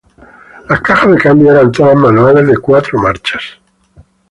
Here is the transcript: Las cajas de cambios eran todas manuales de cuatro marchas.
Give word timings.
Las 0.67 0.81
cajas 0.81 1.11
de 1.11 1.19
cambios 1.21 1.51
eran 1.53 1.71
todas 1.71 1.95
manuales 1.95 2.47
de 2.47 2.57
cuatro 2.57 2.97
marchas. 2.99 3.43